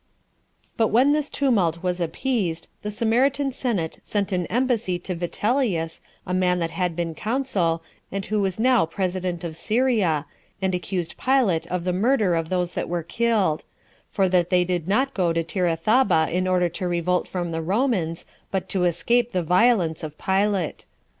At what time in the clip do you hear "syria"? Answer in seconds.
9.55-10.25